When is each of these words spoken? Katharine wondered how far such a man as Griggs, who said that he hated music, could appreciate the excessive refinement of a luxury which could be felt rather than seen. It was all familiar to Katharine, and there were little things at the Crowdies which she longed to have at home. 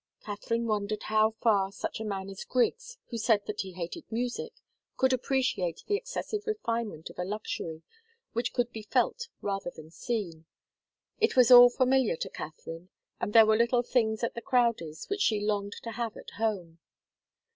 Katharine 0.23 0.65
wondered 0.65 1.03
how 1.03 1.35
far 1.43 1.71
such 1.71 1.99
a 1.99 2.03
man 2.03 2.27
as 2.27 2.43
Griggs, 2.43 2.97
who 3.11 3.19
said 3.19 3.45
that 3.45 3.61
he 3.61 3.73
hated 3.73 4.11
music, 4.11 4.51
could 4.97 5.13
appreciate 5.13 5.83
the 5.85 5.95
excessive 5.95 6.47
refinement 6.47 7.11
of 7.11 7.19
a 7.19 7.23
luxury 7.23 7.83
which 8.33 8.51
could 8.51 8.71
be 8.71 8.81
felt 8.81 9.27
rather 9.43 9.69
than 9.69 9.91
seen. 9.91 10.47
It 11.19 11.35
was 11.35 11.51
all 11.51 11.69
familiar 11.69 12.15
to 12.15 12.31
Katharine, 12.31 12.89
and 13.19 13.31
there 13.31 13.45
were 13.45 13.55
little 13.57 13.83
things 13.83 14.23
at 14.23 14.33
the 14.33 14.41
Crowdies 14.41 15.07
which 15.07 15.21
she 15.21 15.39
longed 15.39 15.73
to 15.83 15.91
have 15.91 16.17
at 16.17 16.31
home. 16.31 16.79